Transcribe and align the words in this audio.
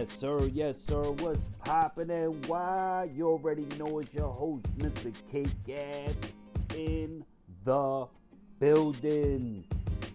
Yes, 0.00 0.12
sir. 0.12 0.40
Yes, 0.54 0.80
sir. 0.80 1.02
What's 1.02 1.42
poppin' 1.62 2.10
and 2.10 2.46
why? 2.46 3.10
You 3.14 3.28
already 3.28 3.66
know 3.78 3.98
it's 3.98 4.14
your 4.14 4.32
host, 4.32 4.64
Mr. 4.78 5.12
K 5.30 5.44
Gab, 5.66 6.16
in 6.74 7.22
the 7.66 8.06
building. 8.58 9.62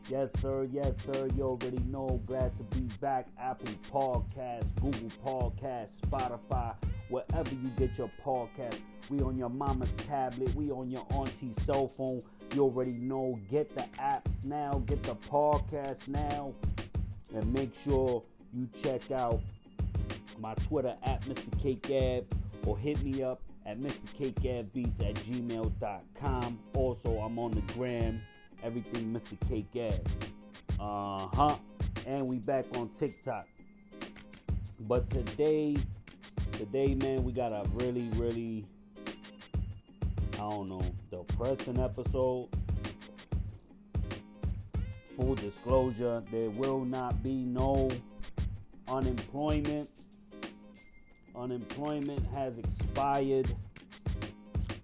Yes, 0.10 0.32
sir. 0.42 0.68
Yes, 0.72 0.96
sir. 1.06 1.30
You 1.36 1.44
already 1.44 1.78
know. 1.82 2.20
Glad 2.26 2.52
to 2.58 2.64
be 2.76 2.88
back. 3.00 3.28
Apple 3.40 3.76
Podcast, 3.94 4.66
Google 4.82 5.12
Podcast, 5.24 5.90
Spotify, 6.08 6.74
wherever 7.10 7.54
you 7.54 7.70
get 7.78 7.96
your 8.00 8.10
podcast. 8.26 8.80
We 9.12 9.22
on 9.22 9.38
your 9.38 9.50
mama's 9.50 9.92
tablet. 10.08 10.52
We 10.56 10.72
on 10.72 10.90
your 10.90 11.06
auntie's 11.12 11.62
cell 11.64 11.88
phone. 11.88 12.24
You 12.56 12.64
already 12.64 12.94
know. 12.94 13.38
Get 13.52 13.76
the 13.76 13.86
apps 14.00 14.44
now. 14.44 14.82
Get 14.88 15.04
the 15.04 15.14
podcast 15.14 16.08
now. 16.08 16.56
And 17.36 17.54
make 17.54 17.72
sure 17.84 18.24
you 18.52 18.68
check 18.82 19.12
out 19.12 19.42
my 20.40 20.54
Twitter 20.56 20.96
at 21.04 21.22
Mr. 21.24 21.62
Cake 21.62 22.26
or 22.66 22.78
hit 22.78 23.02
me 23.04 23.24
up 23.24 23.42
at 23.66 23.80
MrCakeGabBeats 23.80 25.10
at 25.10 25.16
gmail.com. 25.16 26.60
Also, 26.74 27.20
I'm 27.20 27.40
on 27.40 27.52
the 27.52 27.62
gram, 27.74 28.22
everything 28.64 29.14
Mr. 29.14 29.66
Gab. 29.72 30.08
Uh 30.80 31.28
huh. 31.34 31.56
And 32.06 32.28
we 32.28 32.38
back 32.38 32.66
on 32.76 32.90
TikTok. 32.90 33.48
But 34.82 35.10
today, 35.10 35.78
today, 36.52 36.94
man, 36.96 37.24
we 37.24 37.32
got 37.32 37.52
a 37.52 37.68
really, 37.74 38.10
really, 38.16 38.66
I 40.34 40.38
don't 40.38 40.70
know, 40.70 40.82
depressing 41.10 41.80
episode. 41.80 42.50
Full 45.16 45.36
disclosure, 45.36 46.22
there 46.32 46.50
will 46.50 46.84
not 46.84 47.24
be 47.24 47.46
no 47.46 47.90
unemployment. 48.88 49.90
Unemployment 51.38 52.26
has 52.34 52.58
expired 52.58 53.54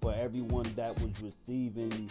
for 0.02 0.14
everyone 0.14 0.66
that 0.76 1.00
was 1.02 1.12
receiving 1.22 2.10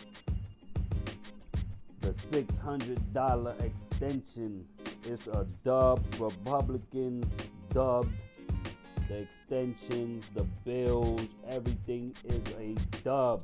the 2.00 2.12
$600 2.33 3.62
extension. 3.62 4.64
It's 5.05 5.27
a 5.27 5.46
dub. 5.64 6.02
Republicans 6.18 7.27
dubbed 7.72 8.12
the 9.08 9.27
extensions, 9.27 10.24
the 10.34 10.44
bills, 10.64 11.27
everything 11.48 12.14
is 12.24 12.55
a 12.58 12.74
dub. 13.02 13.42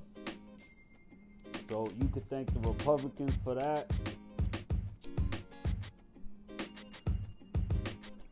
So 1.69 1.91
you 2.01 2.09
could 2.09 2.29
thank 2.31 2.53
the 2.53 2.61
Republicans 2.69 3.35
for 3.43 3.57
that. 3.57 3.91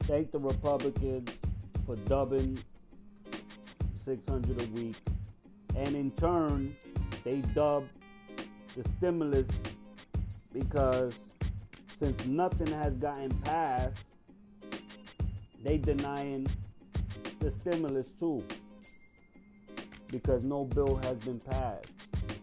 Thank 0.05 0.31
the 0.31 0.39
Republicans 0.39 1.31
for 1.87 1.97
dubbing 1.97 2.59
600 4.05 4.61
a 4.61 4.67
week. 4.73 4.97
And 5.77 5.95
in 5.95 6.11
turn, 6.13 6.77
they 7.25 7.39
dubbed 7.55 7.91
the 8.77 8.89
stimulus 8.97 9.49
because 10.53 11.15
since 11.99 12.27
nothing 12.27 12.67
has 12.69 12.95
gotten 12.95 13.31
passed, 13.41 13.99
they 15.63 15.79
denying 15.79 16.47
the 17.41 17.51
stimulus 17.51 18.11
too. 18.11 18.45
Because 20.11 20.45
no 20.45 20.65
bill 20.65 20.97
has 20.97 21.17
been 21.19 21.41
passed. 21.41 21.89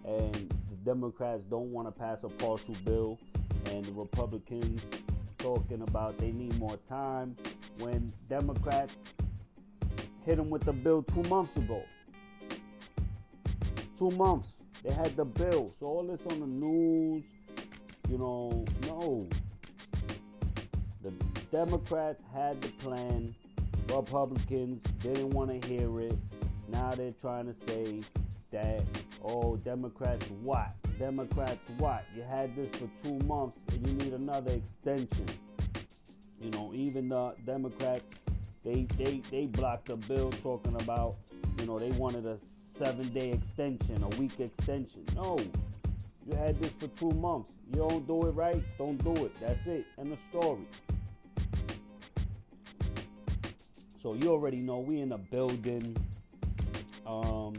And 0.06 0.34
the 0.34 0.76
Democrats 0.84 1.44
don't 1.50 1.72
want 1.72 1.88
to 1.88 1.92
pass 1.92 2.24
a 2.24 2.30
partial 2.30 2.76
bill. 2.84 3.20
And 3.68 3.86
the 3.86 3.94
Republicans 3.94 4.82
talking 5.38 5.82
about 5.82 6.18
they 6.18 6.32
need 6.32 6.58
more 6.60 6.78
time 6.90 7.36
when 7.80 8.12
Democrats 8.30 8.96
hit 10.32 10.38
them 10.38 10.50
with 10.50 10.64
the 10.64 10.72
bill 10.72 11.04
two 11.04 11.24
months 11.24 11.54
ago. 11.58 11.84
Two 13.98 14.12
months. 14.12 14.62
They 14.82 14.94
had 14.94 15.14
the 15.18 15.26
bill. 15.26 15.68
So 15.68 15.88
all 15.88 16.04
this 16.04 16.26
on 16.32 16.40
the 16.40 16.48
news, 16.48 17.26
you 18.10 18.18
know, 18.18 18.64
no. 18.88 19.28
The 21.02 21.12
Democrats 21.52 22.22
had 22.34 22.62
the 22.62 22.70
plan. 22.82 23.36
Republicans 23.90 24.82
didn't 25.00 25.32
want 25.32 25.50
to 25.62 25.68
hear 25.68 26.00
it. 26.00 26.16
Now 26.70 26.92
they're 26.92 27.14
trying 27.20 27.54
to 27.54 27.56
say 27.68 28.00
that, 28.52 28.84
oh, 29.22 29.58
Democrats 29.58 30.26
what? 30.42 30.70
Democrats 30.98 31.60
what? 31.78 32.06
You 32.16 32.22
had 32.22 32.56
this 32.56 32.70
for 32.80 32.90
two 33.04 33.20
months 33.26 33.58
and 33.74 33.86
you 33.86 33.94
need 33.96 34.14
another 34.14 34.52
extension. 34.52 35.26
You 36.40 36.52
know, 36.52 36.72
even 36.74 37.10
the 37.10 37.36
Democrats, 37.46 38.06
they 38.64 38.88
they 38.98 39.22
they 39.32 39.46
blocked 39.46 39.90
a 39.90 39.96
bill 39.96 40.32
talking 40.44 40.76
about, 40.82 41.16
you 41.60 41.66
know, 41.66 41.80
they 41.80 41.92
wanted 41.92 42.26
a 42.26 42.38
seven-day 42.78 43.32
extension, 43.32 44.04
a 44.04 44.10
week 44.20 44.40
extension. 44.40 45.06
No, 45.16 45.38
you 46.28 46.36
had 46.36 46.60
this 46.62 46.72
for 46.80 46.88
two 46.88 47.12
months. 47.12 47.52
You 47.74 47.88
don't 47.88 48.08
do 48.08 48.28
it 48.28 48.32
right, 48.32 48.62
don't 48.78 49.02
do 49.04 49.26
it. 49.26 49.32
That's 49.40 49.66
it. 49.68 49.86
End 49.98 50.12
the 50.12 50.18
story. 50.30 50.66
So 54.02 54.14
you 54.16 54.30
already 54.30 54.62
know 54.62 54.80
we 54.80 55.02
in 55.02 55.12
a 55.12 55.18
building. 55.18 55.96
Um, 57.06 57.54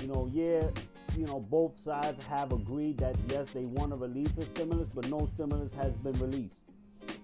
you 0.00 0.06
know, 0.06 0.30
yeah, 0.32 0.62
you 1.16 1.26
know, 1.26 1.40
both 1.40 1.78
sides 1.78 2.22
have 2.24 2.52
agreed 2.52 2.98
that 2.98 3.16
yes, 3.28 3.50
they 3.50 3.64
want 3.64 3.90
to 3.90 3.96
release 3.96 4.30
a 4.38 4.42
stimulus, 4.42 4.88
but 4.94 5.08
no 5.08 5.28
stimulus 5.34 5.72
has 5.74 5.92
been 5.92 6.18
released. 6.20 6.54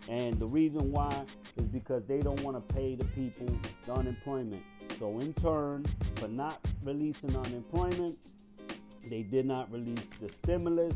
And 0.09 0.39
the 0.39 0.47
reason 0.47 0.93
why 0.93 1.25
is 1.57 1.67
because 1.67 2.05
they 2.07 2.21
don't 2.21 2.41
want 2.43 2.57
to 2.57 2.75
pay 2.75 2.95
the 2.95 3.05
people 3.07 3.49
the 3.87 3.93
unemployment. 3.93 4.63
So 4.99 5.19
in 5.19 5.35
turn, 5.35 5.85
for 6.17 6.29
not 6.29 6.61
releasing 6.85 7.37
unemployment, 7.37 8.17
they 9.11 9.23
did 9.23 9.47
not 9.47 9.71
release 9.73 10.05
the 10.21 10.29
stimulus, 10.29 10.95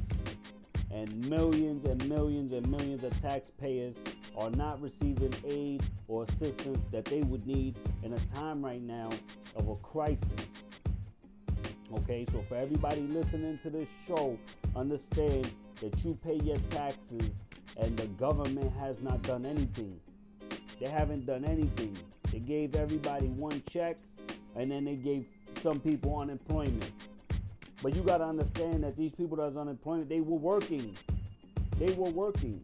and 0.90 1.28
millions 1.28 1.86
and 1.88 2.08
millions 2.08 2.52
and 2.52 2.68
millions 2.68 3.04
of 3.04 3.20
taxpayers 3.20 3.94
are 4.36 4.50
not 4.50 4.80
receiving 4.80 5.34
aid 5.44 5.82
or 6.08 6.24
assistance 6.24 6.78
that 6.92 7.04
they 7.04 7.20
would 7.20 7.46
need 7.46 7.76
in 8.02 8.12
a 8.12 8.18
time 8.34 8.64
right 8.64 8.82
now 8.82 9.10
of 9.56 9.68
a 9.68 9.74
crisis. 9.76 10.46
Okay, 11.98 12.24
so 12.32 12.44
for 12.48 12.56
everybody 12.56 13.02
listening 13.02 13.58
to 13.62 13.70
this 13.70 13.88
show, 14.06 14.38
understand 14.76 15.50
that 15.80 16.04
you 16.04 16.16
pay 16.24 16.36
your 16.36 16.56
taxes 16.70 17.30
and 17.78 17.96
the 17.96 18.06
government 18.06 18.72
has 18.78 19.00
not 19.00 19.22
done 19.22 19.46
anything. 19.46 19.98
They 20.80 20.88
haven't 20.88 21.26
done 21.26 21.44
anything. 21.44 21.96
They 22.32 22.38
gave 22.38 22.74
everybody 22.74 23.26
one 23.26 23.62
check 23.70 23.96
and 24.56 24.70
then 24.70 24.84
they 24.84 24.96
gave 24.96 25.26
some 25.62 25.80
people 25.80 26.18
unemployment. 26.18 26.90
But 27.82 27.94
you 27.94 28.02
got 28.02 28.18
to 28.18 28.24
understand 28.24 28.84
that 28.84 28.96
these 28.96 29.12
people 29.12 29.36
that's 29.36 29.56
unemployment, 29.56 30.08
they 30.08 30.20
were 30.20 30.36
working. 30.36 30.96
They 31.78 31.92
were 31.94 32.10
working. 32.10 32.62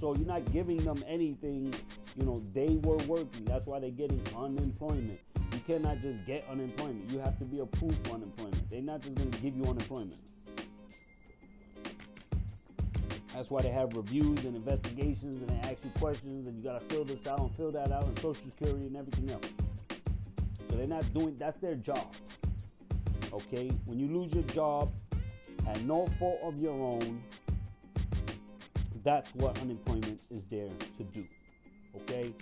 So 0.00 0.14
you're 0.14 0.26
not 0.26 0.50
giving 0.52 0.78
them 0.78 1.02
anything, 1.06 1.72
you 2.16 2.24
know, 2.24 2.42
they 2.52 2.78
were 2.82 2.96
working. 3.06 3.44
That's 3.44 3.66
why 3.66 3.80
they're 3.80 3.90
getting 3.90 4.20
unemployment. 4.36 5.18
You 5.52 5.60
cannot 5.66 6.02
just 6.02 6.26
get 6.26 6.44
unemployment. 6.50 7.10
You 7.10 7.20
have 7.20 7.38
to 7.38 7.44
be 7.44 7.60
approved 7.60 8.06
for 8.06 8.14
unemployment. 8.14 8.70
They're 8.70 8.82
not 8.82 9.00
just 9.00 9.14
going 9.14 9.30
to 9.30 9.38
give 9.38 9.56
you 9.56 9.64
unemployment. 9.64 10.18
That's 13.36 13.50
why 13.50 13.60
they 13.60 13.68
have 13.68 13.94
reviews 13.94 14.46
and 14.46 14.56
investigations 14.56 15.36
and 15.36 15.50
they 15.50 15.68
ask 15.68 15.84
you 15.84 15.90
questions 16.00 16.46
and 16.46 16.56
you 16.56 16.64
gotta 16.64 16.82
fill 16.86 17.04
this 17.04 17.26
out 17.26 17.38
and 17.38 17.54
fill 17.54 17.70
that 17.70 17.92
out 17.92 18.04
and 18.04 18.18
social 18.18 18.42
security 18.46 18.86
and 18.86 18.96
everything 18.96 19.30
else. 19.30 19.46
So 20.70 20.76
they're 20.76 20.86
not 20.86 21.12
doing 21.12 21.36
that's 21.38 21.60
their 21.60 21.74
job. 21.74 22.14
Okay? 23.34 23.70
When 23.84 24.00
you 24.00 24.08
lose 24.08 24.32
your 24.32 24.44
job 24.44 24.90
at 25.68 25.82
no 25.82 26.06
fault 26.18 26.38
of 26.44 26.58
your 26.58 26.72
own, 26.72 27.22
that's 29.04 29.34
what 29.34 29.60
unemployment 29.60 30.24
is 30.30 30.42
there 30.44 30.70
to 30.96 31.04
do. 31.04 31.22
Okay? 31.96 32.32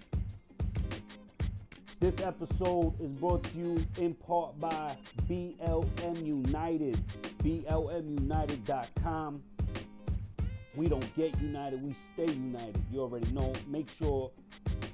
This 1.99 2.21
episode 2.21 2.95
is 3.01 3.17
brought 3.17 3.43
to 3.43 3.59
you 3.59 3.85
in 3.99 4.15
part 4.15 4.61
by 4.61 4.95
BLM 5.29 6.25
United. 6.25 6.97
BLMUnited.com 7.43 9.43
we 10.77 10.89
don't 10.89 11.17
get 11.17 11.39
united, 11.41 11.83
we 11.83 11.95
stay 12.15 12.33
united. 12.33 12.83
You 12.93 13.01
already 13.01 13.31
know. 13.33 13.53
Make 13.69 13.89
sure 13.99 14.31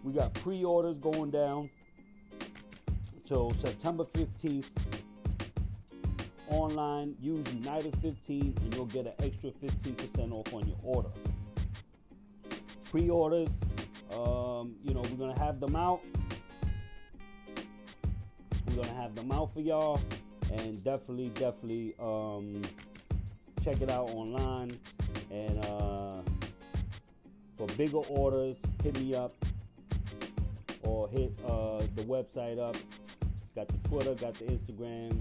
we 0.05 0.13
got 0.13 0.33
pre 0.35 0.65
orders 0.65 0.97
going 0.99 1.31
down 1.31 1.71
till 3.27 3.53
September 3.53 4.05
15th. 4.05 4.71
Online, 6.49 7.15
use 7.21 7.47
United 7.55 7.95
15 8.03 8.57
and 8.61 8.75
you'll 8.75 8.87
get 8.87 9.07
an 9.07 9.13
extra 9.21 9.51
15% 9.51 10.33
off 10.33 10.53
on 10.53 10.67
your 10.67 10.79
order. 10.83 11.09
Pre 12.91 13.09
orders, 13.09 13.49
um, 14.13 14.75
you 14.83 14.93
know, 14.93 15.01
we're 15.03 15.17
going 15.17 15.33
to 15.33 15.41
have 15.41 15.61
them 15.61 15.77
out. 15.77 16.03
We're 18.67 18.75
going 18.75 18.89
to 18.89 18.95
have 18.95 19.15
them 19.15 19.31
out 19.31 19.55
for 19.55 19.61
y'all. 19.61 20.01
And 20.53 20.83
definitely, 20.83 21.29
definitely 21.29 21.95
um, 22.01 22.63
check 23.63 23.81
it 23.81 23.91
out 23.91 24.11
online. 24.11 24.73
And 25.31 25.65
uh, 25.65 26.23
for 27.57 27.67
bigger 27.77 27.99
orders, 28.09 28.57
hit 28.83 28.99
me 29.01 29.15
up 29.15 29.35
or 30.83 31.09
hit 31.09 31.33
uh, 31.47 31.79
the 31.97 32.03
website 32.03 32.59
up. 32.59 32.77
Got 33.55 33.69
the 33.69 33.89
Twitter, 33.89 34.15
got 34.15 34.35
the 34.35 34.45
Instagram, 34.45 35.19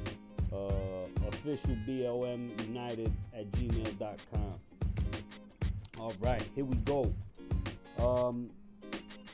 uh, 0.53 1.27
official 1.27 1.75
BLM 1.88 2.68
United 2.68 3.12
at 3.33 3.51
gmail.com. 3.51 4.59
All 6.00 6.13
right, 6.21 6.44
here 6.56 6.65
we 6.65 6.75
go. 6.77 7.13
Um, 8.00 8.50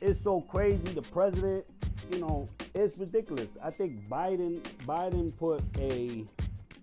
it's 0.00 0.20
so 0.20 0.40
crazy. 0.40 0.82
The 0.92 1.02
president, 1.02 1.64
you 2.10 2.18
know, 2.18 2.48
it's 2.74 2.98
ridiculous. 2.98 3.56
I 3.62 3.70
think 3.70 4.08
Biden 4.08 4.60
Biden 4.84 5.36
put 5.36 5.62
a 5.78 6.24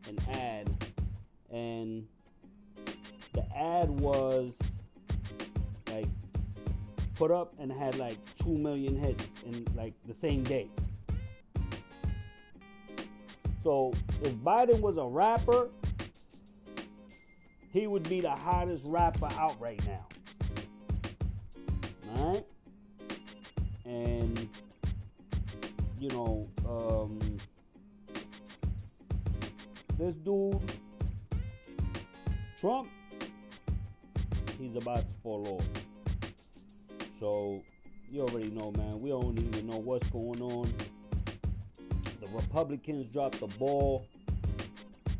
an 0.07 0.17
ad, 0.31 0.69
and 1.53 2.07
the 3.33 3.45
ad 3.55 3.89
was 3.89 4.53
like 5.91 6.07
put 7.15 7.31
up 7.31 7.53
and 7.59 7.71
had 7.71 7.95
like 7.97 8.17
two 8.43 8.55
million 8.57 8.97
hits 8.97 9.23
in 9.45 9.65
like 9.75 9.93
the 10.07 10.13
same 10.13 10.43
day. 10.43 10.67
So 13.63 13.93
if 14.23 14.33
Biden 14.37 14.81
was 14.81 14.97
a 14.97 15.05
rapper, 15.05 15.69
he 17.71 17.87
would 17.87 18.07
be 18.09 18.19
the 18.19 18.31
hottest 18.31 18.83
rapper 18.85 19.29
out 19.37 19.59
right 19.61 19.79
now. 19.85 20.05
Alright? 22.17 22.45
And 23.85 24.49
you 25.99 26.09
know, 26.09 26.49
um, 26.67 27.19
this 29.97 30.15
dude, 30.15 30.59
Trump, 32.63 32.87
he's 34.57 34.73
about 34.77 34.99
to 34.99 35.05
fall 35.21 35.59
off. 35.59 35.67
So 37.19 37.61
you 38.09 38.21
already 38.21 38.51
know, 38.51 38.71
man. 38.77 39.01
We 39.01 39.09
don't 39.09 39.37
even 39.37 39.67
know 39.67 39.79
what's 39.79 40.07
going 40.11 40.41
on. 40.41 40.71
The 42.21 42.27
Republicans 42.27 43.11
dropped 43.11 43.41
the 43.41 43.47
ball. 43.47 44.07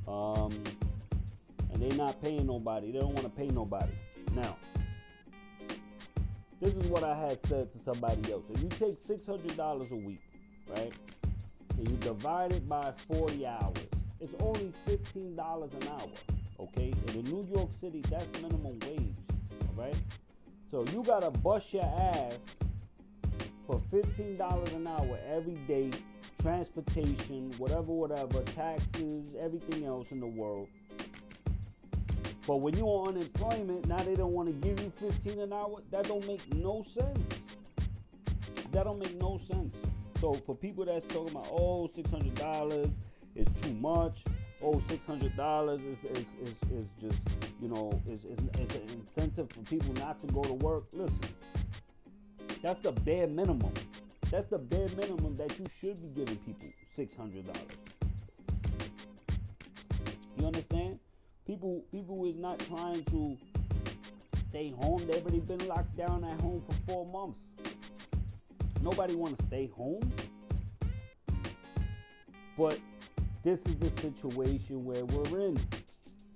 Um, 0.08 0.54
and 1.74 1.82
they're 1.82 1.98
not 1.98 2.22
paying 2.22 2.46
nobody. 2.46 2.94
They 2.94 3.00
don't 3.00 3.14
want 3.14 3.24
to 3.26 3.30
pay 3.30 3.48
nobody. 3.48 3.92
Now, 4.34 4.56
this 6.62 6.74
is 6.74 6.88
what 6.88 7.04
I 7.04 7.14
had 7.14 7.46
said 7.48 7.68
to 7.74 7.80
somebody 7.84 8.32
else. 8.32 8.44
If 8.54 8.64
you 8.64 8.70
take 8.70 9.04
$600 9.04 9.92
a 9.92 9.96
week, 10.08 10.22
right, 10.74 10.94
and 11.78 11.90
you 11.90 11.98
divide 11.98 12.54
it 12.54 12.70
by 12.70 12.94
40 13.12 13.46
hours, 13.46 13.74
it's 14.22 14.34
only 14.40 14.72
$15 14.88 15.34
an 15.36 15.88
hour, 15.90 16.08
okay? 16.60 16.94
And 17.08 17.16
in 17.16 17.24
New 17.26 17.48
York 17.54 17.70
City, 17.82 18.02
that's 18.10 18.42
minimum 18.42 18.80
wage, 18.88 19.16
all 19.62 19.84
right? 19.84 19.96
So 20.72 20.86
you 20.92 21.04
got 21.04 21.22
to 21.22 21.32
bust 21.40 21.74
your 21.74 21.84
ass 21.84 22.38
for 23.68 23.82
$15 23.92 24.76
an 24.76 24.88
hour 24.88 25.20
every 25.30 25.58
day, 25.68 25.92
transportation, 26.42 27.52
whatever, 27.58 27.92
whatever, 27.92 28.42
taxes, 28.42 29.36
everything 29.40 29.86
else 29.86 30.12
in 30.12 30.20
the 30.20 30.28
world. 30.28 30.68
But 32.46 32.58
when 32.58 32.76
you're 32.76 32.88
on 32.88 33.10
unemployment, 33.10 33.88
now 33.88 33.98
they 34.00 34.16
don't 34.16 34.34
want 34.34 34.50
to 34.50 34.54
give 34.54 34.80
you 34.82 34.92
15 35.00 35.40
an 35.40 35.54
hour. 35.54 35.82
That 35.92 36.08
don't 36.08 36.26
make 36.28 36.42
no 36.56 36.84
sense. 36.84 37.20
That 38.72 38.84
don't 38.84 39.00
make 39.00 39.20
no 39.20 39.38
sense. 39.38 39.74
So 40.20 40.34
for 40.34 40.56
people 40.56 40.86
that's 40.86 41.06
talking 41.06 41.36
about, 41.36 41.48
oh, 41.52 41.88
$600 41.88 42.90
is 43.36 43.48
too 43.62 43.74
much. 43.76 44.24
Oh, 44.62 44.76
$600 44.88 45.76
is, 45.76 46.18
is, 46.18 46.26
is, 46.42 46.72
is 46.72 46.88
just, 47.02 47.20
you 47.62 47.68
know, 47.68 47.92
is, 48.06 48.24
is, 48.24 48.40
is 48.40 48.76
an 48.76 49.06
incentive 49.16 49.50
for 49.50 49.60
people 49.62 49.94
not 49.96 50.22
to 50.26 50.34
go 50.34 50.42
to 50.44 50.54
work. 50.54 50.86
Listen, 50.94 51.20
that's 52.62 52.80
the 52.82 52.92
bare 52.92 53.28
minimum. 53.28 53.74
That's 54.32 54.50
the 54.50 54.58
bare 54.58 54.88
minimum 54.98 55.38
that 55.38 55.58
you 55.60 55.66
should 55.80 56.02
be 56.02 56.22
giving 56.22 56.38
people 56.38 56.68
$600. 56.98 57.56
You 60.38 60.46
understand? 60.48 61.00
People 61.46 61.84
people 61.92 62.26
is 62.26 62.38
not 62.38 62.60
trying 62.60 63.04
to 63.06 63.38
stay 64.50 64.72
home. 64.72 65.06
They've 65.08 65.22
already 65.22 65.40
been 65.40 65.68
locked 65.68 65.96
down 65.98 66.24
at 66.24 66.40
home 66.42 66.64
for 66.68 66.76
four 66.88 67.06
months. 67.06 67.40
Nobody 68.82 69.16
want 69.16 69.38
to 69.38 69.46
stay 69.46 69.68
home. 69.76 70.12
But 72.58 72.80
this 73.44 73.60
is 73.62 73.76
the 73.76 73.90
situation 74.02 74.84
where 74.86 75.06
we're 75.06 75.40
in. 75.48 75.60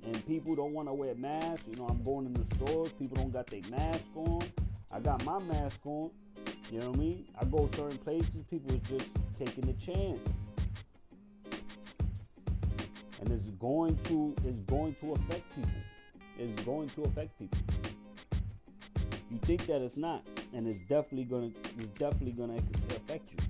And 0.04 0.26
people 0.28 0.56
don't 0.56 0.74
want 0.74 0.88
to 0.88 0.94
wear 0.94 1.16
masks. 1.16 1.64
You 1.70 1.78
know, 1.78 1.88
I'm 1.88 2.04
going 2.04 2.26
in 2.28 2.34
the 2.34 2.56
stores. 2.56 2.92
People 2.94 3.18
don't 3.18 3.34
got 3.34 3.48
their 3.48 3.62
mask 3.70 4.04
on. 4.16 4.44
I 4.92 5.00
got 5.00 5.24
my 5.26 5.40
mask 5.40 5.80
on. 5.86 6.12
You 6.72 6.80
know 6.80 6.92
what 6.92 6.98
I 6.98 7.02
mean? 7.02 7.26
I 7.42 7.46
go 7.46 7.70
certain 7.76 7.98
places. 7.98 8.30
People 8.50 8.76
is 8.76 8.82
just 8.90 9.10
taking 9.40 9.66
the 9.66 9.74
chance 9.74 10.20
and 13.20 13.32
it's 13.32 13.50
going 13.60 13.98
to 14.06 14.34
it's 14.46 14.60
going 14.72 14.96
to 15.02 15.14
affect 15.14 15.56
people. 15.56 15.70
It's 16.40 16.64
going 16.64 16.90
to 16.90 17.04
affect 17.04 17.38
people. 17.40 17.58
You 19.32 19.40
think 19.40 19.66
that 19.66 19.82
it's 19.82 19.98
not, 19.98 20.24
and 20.54 20.68
it's 20.68 20.78
definitely 20.88 21.26
gonna 21.26 21.52
it's 21.78 22.00
definitely 22.00 22.34
gonna 22.34 22.58
affect 22.90 23.30
you. 23.32 23.47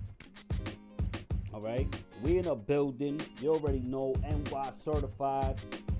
All 1.53 1.61
right, 1.61 1.87
we 2.21 2.37
in 2.37 2.47
a 2.47 2.55
building. 2.55 3.21
You 3.41 3.53
already 3.53 3.79
know 3.79 4.13
NY 4.21 4.71
certified, 4.83 5.55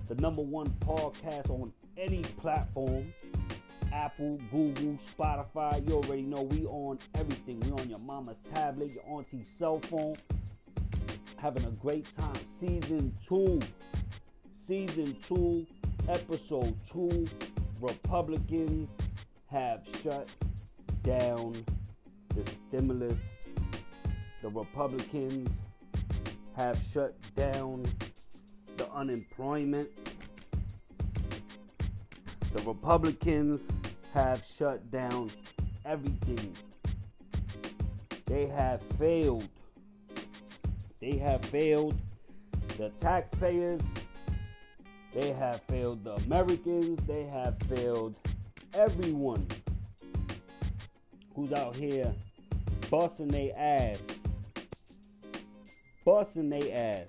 the 0.07 0.15
number 0.15 0.41
one 0.41 0.67
podcast 0.81 1.49
on 1.49 1.71
any 1.97 2.21
platform. 2.41 3.13
Apple, 3.93 4.39
Google, 4.51 4.97
Spotify. 5.17 5.87
You 5.87 5.95
already 5.95 6.21
know 6.21 6.43
we 6.43 6.65
on 6.65 6.99
everything. 7.15 7.59
We 7.61 7.71
on 7.71 7.89
your 7.89 7.99
mama's 7.99 8.37
tablet, 8.53 8.91
your 8.93 9.03
auntie's 9.09 9.47
cell 9.57 9.79
phone 9.79 10.15
having 11.37 11.63
a 11.65 11.71
great 11.71 12.05
time. 12.17 12.35
Season 12.59 13.15
two, 13.27 13.61
season 14.65 15.15
two, 15.27 15.65
episode 16.09 16.75
two. 16.91 17.25
Republicans 17.79 18.89
have 19.47 19.81
shut 20.03 20.27
down 21.03 21.55
the 22.35 22.43
stimulus. 22.67 23.17
The 24.41 24.49
Republicans 24.49 25.49
have 26.55 26.79
shut 26.91 27.15
down 27.35 27.85
the 28.77 28.91
unemployment. 28.91 29.89
The 32.53 32.61
Republicans 32.63 33.63
have 34.13 34.43
shut 34.57 34.89
down 34.91 35.31
everything. 35.85 36.55
They 38.25 38.47
have 38.47 38.81
failed 38.99 39.47
they 40.99 41.17
have 41.17 41.45
failed 41.45 41.95
the 42.77 42.89
taxpayers. 42.99 43.81
They 45.13 45.31
have 45.31 45.61
failed 45.63 46.03
the 46.03 46.15
Americans. 46.15 47.05
They 47.05 47.23
have 47.25 47.57
failed 47.69 48.15
everyone 48.73 49.47
who's 51.35 51.53
out 51.53 51.75
here 51.75 52.11
busting 52.89 53.27
their 53.27 53.53
ass. 53.55 53.99
Busting 56.07 56.49
their 56.49 56.73
ass. 56.73 57.05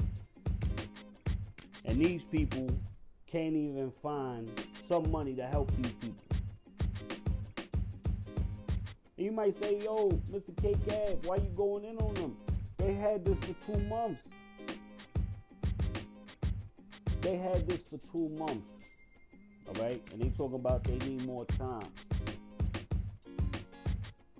And 1.85 2.05
these 2.05 2.25
people 2.25 2.69
can't 3.31 3.55
even 3.55 3.93
find 4.03 4.51
some 4.89 5.09
money 5.13 5.37
to 5.37 5.47
help 5.47 5.71
these 5.77 5.93
people. 5.93 6.25
And 9.17 9.25
you 9.25 9.31
might 9.31 9.55
say, 9.63 9.79
yo, 9.85 10.11
Mr. 10.33 10.51
K 10.61 10.75
Gab, 10.89 11.25
why 11.27 11.37
you 11.37 11.49
going 11.57 11.85
in 11.85 11.97
on 11.99 12.13
them? 12.15 12.37
They 12.79 12.93
had 12.93 13.25
this 13.25 13.37
for 13.39 13.73
two 13.73 13.79
months. 13.85 14.21
They 17.21 17.37
had 17.37 17.69
this 17.69 17.91
for 17.91 17.99
two 17.99 18.29
months. 18.31 18.89
All 19.69 19.81
right? 19.81 20.03
And 20.13 20.21
they 20.21 20.31
talking 20.31 20.57
about 20.57 20.83
they 20.83 20.99
need 21.07 21.25
more 21.25 21.45
time. 21.45 21.87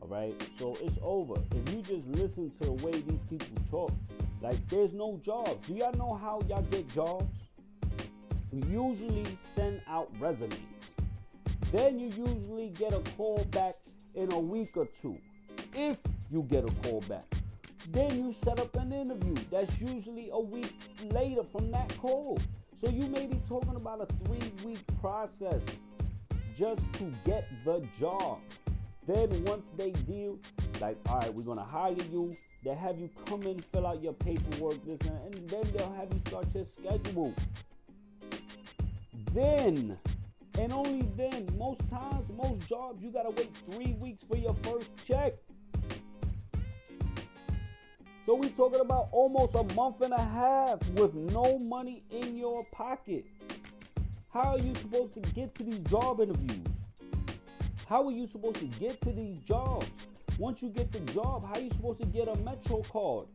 All 0.01 0.09
right? 0.09 0.35
So 0.59 0.77
it's 0.83 0.99
over. 1.01 1.41
If 1.55 1.73
you 1.73 1.81
just 1.81 2.09
listen 2.09 2.51
to 2.61 2.65
the 2.65 2.73
way 2.73 2.91
these 2.91 3.21
people 3.31 3.63
talk, 3.71 3.93
like 4.41 4.69
there's 4.69 4.93
no 4.93 5.21
jobs. 5.25 5.67
Do 5.67 5.75
y'all 5.75 5.93
know 5.95 6.15
how 6.15 6.41
y'all 6.49 6.63
get 6.63 6.89
jobs? 6.89 7.27
We 8.53 8.63
usually 8.69 9.27
send 9.55 9.81
out 9.89 10.11
resumes. 10.19 10.59
Then 11.73 11.99
you 11.99 12.07
usually 12.09 12.71
get 12.71 12.95
a 12.95 13.01
call 13.17 13.45
back 13.51 13.75
in 14.15 14.33
a 14.33 14.39
week 14.39 14.77
or 14.77 14.89
two. 15.03 15.19
If 15.75 15.99
you 16.31 16.43
get 16.43 16.65
a 16.65 16.73
call 16.89 17.01
back. 17.03 17.25
Then 17.91 18.23
you 18.23 18.35
set 18.45 18.61
up 18.61 18.75
an 18.77 18.93
interview. 18.93 19.35
That's 19.51 19.79
usually 19.81 20.29
a 20.33 20.41
week 20.41 20.73
later 21.11 21.43
from 21.43 21.71
that 21.71 21.95
call. 21.99 22.39
So 22.83 22.91
you 22.91 23.07
may 23.07 23.27
be 23.27 23.41
talking 23.49 23.77
about 23.77 24.01
a 24.03 24.07
three 24.25 24.53
week 24.65 24.79
process 25.01 25.61
just 26.57 26.83
to 26.95 27.13
get 27.25 27.49
the 27.65 27.87
job. 27.99 28.39
Then 29.07 29.45
once 29.45 29.65
they 29.77 29.91
deal, 29.91 30.39
like, 30.81 30.97
all 31.09 31.19
right, 31.19 31.33
we're 31.35 31.45
gonna 31.45 31.63
hire 31.63 31.97
you. 32.13 32.33
They 32.65 32.75
have 32.75 32.99
you 32.99 33.09
come 33.27 33.43
in, 33.43 33.59
fill 33.73 33.87
out 33.87 34.03
your 34.03 34.13
paperwork, 34.13 34.85
this 34.85 35.01
and, 35.09 35.35
and 35.35 35.49
then 35.49 35.63
they'll 35.75 35.93
have 35.93 36.09
you 36.13 36.21
start 36.27 36.47
your 36.55 36.67
schedule. 36.73 37.35
Then, 39.33 39.99
and 40.59 40.73
only 40.73 41.03
then, 41.17 41.47
most 41.57 41.89
times, 41.91 42.25
most 42.35 42.67
jobs, 42.69 43.03
you 43.03 43.11
gotta 43.11 43.31
wait 43.31 43.51
three 43.71 43.95
weeks 44.01 44.25
for 44.29 44.37
your 44.37 44.55
first 44.63 44.91
check. 45.07 45.35
So 48.27 48.35
we 48.35 48.51
talking 48.51 48.81
about 48.81 49.09
almost 49.11 49.55
a 49.55 49.65
month 49.75 50.03
and 50.03 50.13
a 50.13 50.23
half 50.23 50.87
with 50.91 51.15
no 51.15 51.59
money 51.61 52.03
in 52.11 52.37
your 52.37 52.63
pocket. 52.73 53.25
How 54.31 54.55
are 54.55 54.59
you 54.59 54.75
supposed 54.75 55.15
to 55.15 55.21
get 55.21 55.55
to 55.55 55.63
these 55.63 55.79
job 55.79 56.21
interviews? 56.21 56.67
How 57.89 58.07
are 58.07 58.13
you 58.13 58.27
supposed 58.27 58.57
to 58.57 58.67
get 58.79 59.01
to 59.01 59.13
these 59.13 59.39
jobs? 59.47 59.87
Once 60.39 60.63
you 60.63 60.69
get 60.69 60.93
the 60.93 61.01
job, 61.13 61.45
how 61.53 61.61
you 61.61 61.69
supposed 61.71 62.01
to 62.01 62.07
get 62.07 62.29
a 62.29 62.37
Metro 62.39 62.81
card 62.93 63.27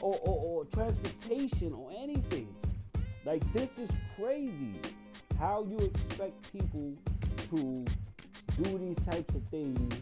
or, 0.00 0.18
or, 0.22 0.42
or 0.42 0.64
transportation 0.64 1.70
or 1.74 1.90
anything? 1.94 2.48
Like, 3.26 3.42
this 3.52 3.68
is 3.78 3.90
crazy. 4.18 4.72
How 5.38 5.66
you 5.68 5.76
expect 5.76 6.50
people 6.50 6.94
to 7.50 7.84
do 8.62 8.78
these 8.78 8.96
types 9.04 9.34
of 9.34 9.42
things. 9.50 10.00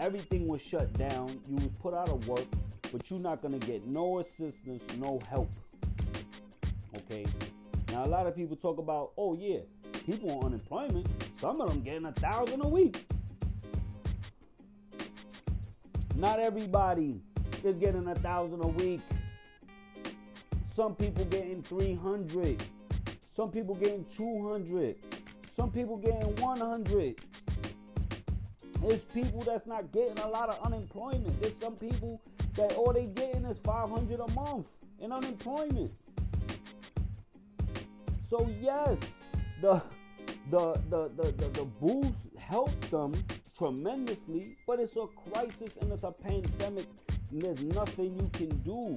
Everything 0.00 0.48
was 0.48 0.60
shut 0.60 0.92
down. 0.94 1.28
You 1.48 1.54
was 1.54 1.70
put 1.80 1.94
out 1.94 2.08
of 2.08 2.26
work, 2.26 2.46
but 2.90 3.08
you're 3.08 3.20
not 3.20 3.42
gonna 3.42 3.60
get 3.60 3.86
no 3.86 4.18
assistance, 4.18 4.82
no 4.98 5.20
help. 5.30 5.52
Okay. 6.96 7.24
Now 7.92 8.04
a 8.04 8.08
lot 8.08 8.26
of 8.26 8.34
people 8.34 8.56
talk 8.56 8.78
about, 8.78 9.12
oh 9.16 9.34
yeah, 9.34 9.58
people 10.04 10.30
on 10.40 10.46
unemployment. 10.46 11.06
Some 11.40 11.60
of 11.60 11.68
them 11.68 11.82
getting 11.82 12.06
a 12.06 12.12
thousand 12.12 12.64
a 12.64 12.68
week. 12.68 13.06
Not 16.22 16.38
everybody 16.38 17.20
is 17.64 17.74
getting 17.78 18.06
a 18.06 18.14
thousand 18.14 18.62
a 18.62 18.68
week. 18.68 19.00
Some 20.72 20.94
people 20.94 21.24
getting 21.24 21.64
300. 21.64 22.62
Some 23.32 23.50
people 23.50 23.74
getting 23.74 24.06
200. 24.16 24.94
Some 25.56 25.72
people 25.72 25.96
getting 25.96 26.36
100. 26.36 27.20
There's 28.82 29.00
people 29.00 29.40
that's 29.40 29.66
not 29.66 29.90
getting 29.90 30.16
a 30.20 30.28
lot 30.28 30.48
of 30.48 30.64
unemployment. 30.64 31.42
There's 31.42 31.54
some 31.60 31.74
people 31.74 32.20
that 32.54 32.74
all 32.74 32.92
they 32.92 33.06
getting 33.06 33.44
is 33.44 33.58
500 33.58 34.20
a 34.20 34.30
month 34.30 34.68
in 35.00 35.10
unemployment. 35.10 35.90
So 38.30 38.48
yes, 38.60 38.96
the 39.60 39.82
the 40.52 40.74
the 40.88 41.10
the, 41.16 41.32
the, 41.32 41.48
the 41.48 41.64
boost 41.64 42.14
helped 42.38 42.92
them 42.92 43.12
tremendously, 43.62 44.56
but 44.66 44.80
it's 44.80 44.96
a 44.96 45.06
crisis 45.30 45.76
and 45.80 45.92
it's 45.92 46.02
a 46.02 46.10
pandemic, 46.10 46.86
and 47.30 47.42
there's 47.42 47.62
nothing 47.62 48.18
you 48.18 48.28
can 48.32 48.48
do. 48.58 48.96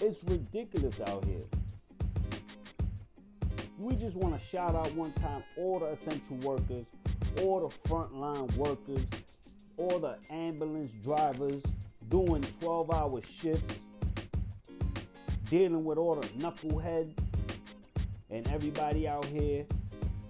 It's 0.00 0.24
ridiculous 0.24 0.98
out 1.06 1.22
here. 1.26 1.44
We 3.78 3.94
just 3.96 4.16
want 4.16 4.40
to 4.40 4.46
shout 4.46 4.74
out 4.74 4.90
one 4.94 5.12
time 5.14 5.44
all 5.58 5.80
the 5.80 5.86
essential 5.88 6.36
workers, 6.36 6.86
all 7.42 7.68
the 7.68 7.88
frontline 7.88 8.50
workers, 8.56 9.04
all 9.76 9.98
the 9.98 10.16
ambulance 10.30 10.92
drivers 11.04 11.62
doing 12.08 12.42
12 12.60 12.90
hour 12.90 13.20
shifts, 13.38 13.78
dealing 15.50 15.84
with 15.84 15.98
all 15.98 16.14
the 16.14 16.26
knuckleheads 16.28 17.12
and 18.30 18.48
everybody 18.48 19.06
out 19.06 19.26
here. 19.26 19.66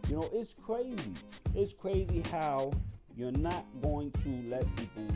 You 0.08 0.16
know, 0.16 0.30
it's 0.32 0.54
crazy. 0.62 1.14
It's 1.54 1.72
crazy 1.72 2.22
how 2.30 2.72
you're 3.16 3.32
not 3.32 3.64
going 3.80 4.12
to 4.12 4.42
let 4.48 4.64
people 4.76 5.08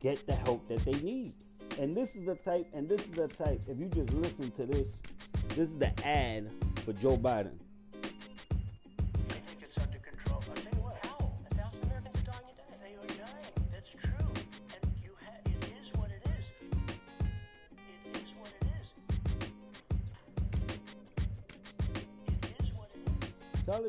get 0.00 0.26
the 0.26 0.34
help 0.34 0.66
that 0.68 0.84
they 0.84 0.92
need. 1.00 1.32
And 1.78 1.96
this 1.96 2.16
is 2.16 2.26
the 2.26 2.34
type, 2.34 2.66
and 2.74 2.88
this 2.88 3.00
is 3.00 3.12
the 3.12 3.28
type, 3.28 3.62
if 3.68 3.78
you 3.78 3.86
just 3.86 4.12
listen 4.12 4.50
to 4.52 4.66
this, 4.66 4.88
this 5.50 5.68
is 5.68 5.78
the 5.78 5.92
ad 6.06 6.50
for 6.84 6.92
Joe 6.94 7.16
Biden. 7.16 7.52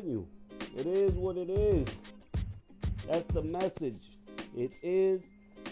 Telling 0.06 0.12
you, 0.12 0.28
it 0.78 0.86
is 0.86 1.14
what 1.14 1.36
it 1.36 1.50
is. 1.50 1.88
That's 3.08 3.24
the 3.26 3.42
message. 3.42 3.98
It 4.56 4.78
is 4.82 5.22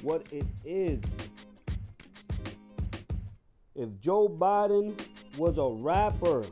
what 0.03 0.26
it 0.33 0.47
is. 0.64 1.00
If 3.75 4.00
Joe 4.00 4.29
Biden 4.29 4.99
was 5.37 5.59
a 5.59 5.67
rapper, 5.67 6.45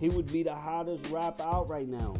he 0.00 0.08
would 0.08 0.30
be 0.32 0.42
the 0.42 0.54
hottest 0.54 1.08
rapper 1.10 1.42
out 1.42 1.68
right 1.68 1.88
now. 1.88 2.14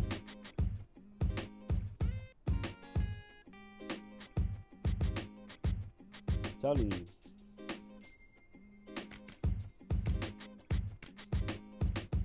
telling 6.61 6.91
you. 6.91 7.24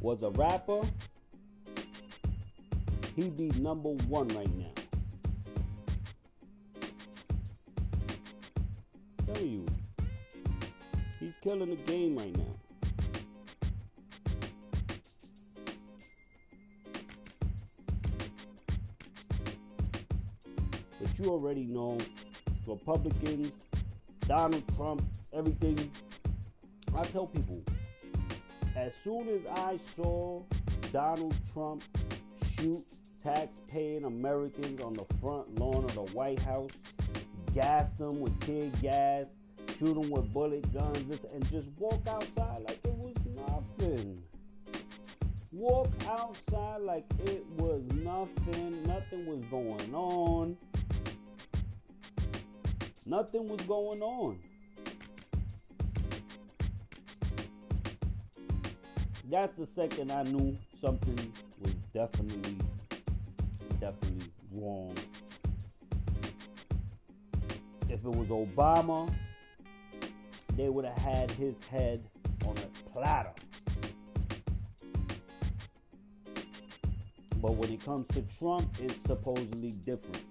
Was 0.02 0.24
a 0.24 0.30
rapper, 0.32 0.82
he'd 3.16 3.36
be 3.36 3.50
number 3.60 3.90
one 3.90 4.30
right 4.30 4.50
now. 4.56 4.72
Tell 9.28 9.44
you, 9.44 9.66
he's 11.20 11.34
killing 11.44 11.70
the 11.70 11.76
game 11.76 12.18
right 12.18 12.36
now. 12.36 12.44
But 21.02 21.20
you 21.20 21.26
already 21.26 21.66
know 21.66 21.98
Republicans, 22.66 23.52
Donald 24.28 24.64
Trump, 24.76 25.04
everything. 25.34 25.92
I 26.96 27.04
tell 27.04 27.28
people, 27.28 27.62
as 28.80 28.94
soon 29.04 29.28
as 29.28 29.42
I 29.58 29.78
saw 29.96 30.42
Donald 30.94 31.36
Trump 31.54 31.84
shoot 32.58 32.84
tax-paying 33.22 34.06
Americans 34.06 34.80
on 34.82 34.94
the 34.94 35.04
front 35.22 35.60
lawn 35.60 35.84
of 35.84 35.94
the 35.94 36.06
White 36.14 36.40
House, 36.40 36.72
gas 37.54 37.90
them 37.98 38.22
with 38.22 38.40
tear 38.40 38.72
gas, 38.82 39.26
shoot 39.78 39.96
them 39.96 40.10
with 40.10 40.32
bullet 40.32 40.74
guns, 40.74 41.20
and 41.34 41.52
just 41.52 41.68
walk 41.78 42.02
outside 42.08 42.64
like 42.68 42.80
it 42.86 42.96
was 42.96 43.16
nothing. 43.36 44.24
Walk 45.52 45.90
outside 46.08 46.82
like 46.82 47.06
it 47.26 47.46
was 47.58 47.82
nothing. 47.96 48.84
Nothing 48.84 49.26
was 49.26 49.44
going 49.52 49.94
on. 49.94 50.58
Nothing 53.06 53.50
was 53.50 53.62
going 53.62 54.02
on. 54.02 54.38
That's 59.30 59.54
the 59.54 59.68
second 59.68 60.12
I 60.12 60.24
knew 60.24 60.58
something 60.82 61.34
was 61.60 61.74
definitely, 61.94 62.56
definitely 63.80 64.26
wrong. 64.52 64.96
If 67.90 68.04
it 68.04 68.10
was 68.10 68.30
Obama, 68.30 69.14
they 70.58 70.70
would 70.70 70.84
have 70.84 70.98
had 70.98 71.30
his 71.30 71.54
head 71.70 72.02
on 72.48 72.56
a 72.58 72.90
platter. 72.90 73.30
But 77.40 77.52
when 77.54 77.72
it 77.72 77.86
comes 77.86 78.08
to 78.16 78.24
Trump, 78.40 78.68
it's 78.82 79.00
supposedly 79.06 79.74
different. 79.86 80.24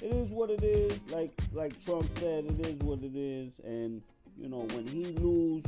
It 0.00 0.14
is 0.14 0.30
what 0.30 0.48
it 0.48 0.62
is. 0.62 0.98
Like 1.10 1.38
like 1.52 1.84
Trump 1.84 2.06
said, 2.18 2.46
it 2.46 2.66
is 2.66 2.78
what 2.80 3.00
it 3.02 3.14
is. 3.14 3.52
And 3.62 4.00
you 4.38 4.48
know, 4.48 4.66
when 4.72 4.86
he 4.86 5.04
lose 5.18 5.64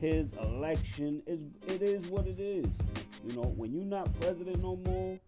his 0.00 0.32
election, 0.34 1.22
is 1.26 1.40
it 1.66 1.82
is 1.82 2.06
what 2.06 2.26
it 2.26 2.38
is. 2.38 2.66
You 3.26 3.34
know, 3.34 3.54
when 3.56 3.72
you're 3.72 3.84
not 3.84 4.08
president 4.20 4.62
no 4.62 4.76
more, 4.84 5.18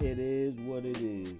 it 0.00 0.18
is 0.18 0.54
what 0.60 0.84
it 0.84 1.00
is. 1.00 1.34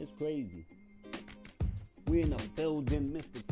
It's 0.00 0.12
crazy. 0.16 0.64
We 2.06 2.22
in 2.22 2.30
the 2.30 2.42
building, 2.56 3.12
Mr. 3.12 3.42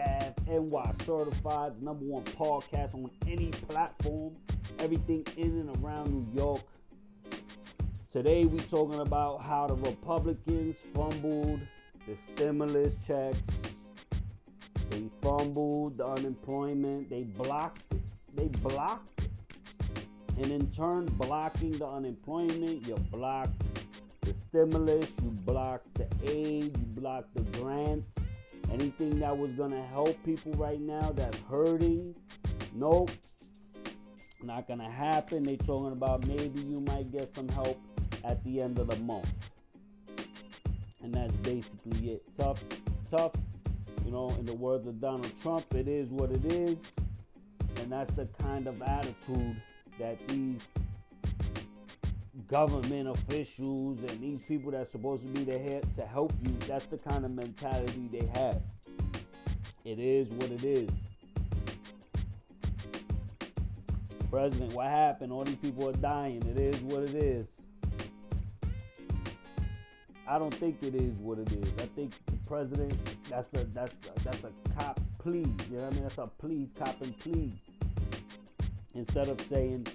Ave, 0.00 0.34
NY 0.48 0.92
certified, 1.04 1.82
number 1.82 2.04
one 2.04 2.24
podcast 2.24 2.94
on 2.94 3.10
any 3.26 3.50
platform. 3.50 4.34
Everything 4.78 5.26
in 5.36 5.68
and 5.68 5.84
around 5.84 6.10
New 6.10 6.26
York. 6.34 6.62
Today 8.12 8.46
we're 8.46 8.58
talking 8.60 9.00
about 9.00 9.42
how 9.42 9.66
the 9.66 9.74
Republicans 9.74 10.76
fumbled 10.94 11.60
the 12.06 12.16
stimulus 12.34 12.94
checks. 13.06 13.42
They 14.96 15.10
fumbled 15.20 15.98
the 15.98 16.06
unemployment. 16.06 17.10
They 17.10 17.24
blocked. 17.24 17.82
They 18.34 18.48
blocked. 18.48 19.28
And 20.38 20.46
in 20.46 20.70
turn, 20.72 21.04
blocking 21.04 21.72
the 21.72 21.86
unemployment, 21.86 22.86
you 22.86 22.94
blocked 23.10 23.52
the 24.22 24.32
stimulus, 24.48 25.10
you 25.22 25.28
blocked 25.44 25.92
the 25.96 26.06
aid, 26.24 26.74
you 26.78 26.84
blocked 26.98 27.34
the 27.34 27.42
grants, 27.58 28.10
anything 28.72 29.20
that 29.20 29.36
was 29.36 29.50
gonna 29.50 29.86
help 29.88 30.16
people 30.24 30.52
right 30.52 30.80
now 30.80 31.12
that's 31.14 31.40
hurting. 31.40 32.14
Nope. 32.74 33.10
Not 34.42 34.66
gonna 34.66 34.90
happen. 34.90 35.42
They're 35.42 35.58
talking 35.58 35.92
about 35.92 36.26
maybe 36.26 36.60
you 36.60 36.80
might 36.80 37.12
get 37.12 37.34
some 37.34 37.50
help 37.50 37.78
at 38.24 38.42
the 38.44 38.62
end 38.62 38.78
of 38.78 38.86
the 38.86 38.96
month. 38.96 39.30
And 41.02 41.12
that's 41.12 41.36
basically 41.36 42.12
it. 42.12 42.22
Tough, 42.38 42.64
tough. 43.10 43.32
You 44.06 44.12
know, 44.12 44.28
in 44.38 44.46
the 44.46 44.54
words 44.54 44.86
of 44.86 45.00
Donald 45.00 45.32
Trump, 45.42 45.66
it 45.74 45.88
is 45.88 46.08
what 46.10 46.30
it 46.30 46.44
is. 46.44 46.76
And 47.78 47.90
that's 47.90 48.14
the 48.14 48.26
kind 48.40 48.68
of 48.68 48.80
attitude 48.80 49.60
that 49.98 50.16
these 50.28 50.60
government 52.46 53.08
officials 53.08 53.98
and 53.98 54.20
these 54.20 54.46
people 54.46 54.70
that's 54.70 54.92
supposed 54.92 55.22
to 55.22 55.28
be 55.28 55.42
there 55.42 55.80
to 55.96 56.06
help 56.06 56.32
you, 56.44 56.54
that's 56.68 56.86
the 56.86 56.98
kind 56.98 57.24
of 57.24 57.32
mentality 57.32 58.08
they 58.12 58.26
have. 58.38 58.62
It 59.84 59.98
is 59.98 60.30
what 60.30 60.52
it 60.52 60.62
is. 60.62 60.88
President, 64.30 64.72
what 64.72 64.86
happened? 64.86 65.32
All 65.32 65.44
these 65.44 65.56
people 65.56 65.88
are 65.88 65.94
dying. 65.94 66.42
It 66.48 66.58
is 66.58 66.80
what 66.82 67.02
it 67.02 67.14
is. 67.14 67.48
I 70.28 70.38
don't 70.38 70.54
think 70.54 70.82
it 70.82 70.94
is 70.94 71.12
what 71.14 71.38
it 71.38 71.50
is. 71.52 71.72
I 71.78 71.86
think 71.96 72.12
president, 72.46 72.94
that's 73.28 73.52
a 73.54 73.64
that's 73.66 73.92
a, 74.08 74.20
that's 74.24 74.44
a 74.44 74.52
cop 74.78 75.00
please. 75.18 75.46
You 75.70 75.78
know 75.78 75.84
what 75.84 75.92
I 75.92 75.94
mean? 75.94 76.02
That's 76.02 76.18
a 76.18 76.30
please, 76.38 76.68
cop 76.78 77.00
and 77.02 77.18
please. 77.18 77.52
Instead 78.94 79.28
of 79.28 79.40
saying, 79.42 79.86